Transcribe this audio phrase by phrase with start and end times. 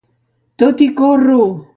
[0.63, 1.39] Tot hi corro!